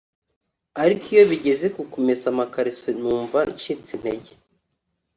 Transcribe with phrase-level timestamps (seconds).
[0.83, 4.31] ariko iyo bigeze ku kumesa amakariso numva ncitse intege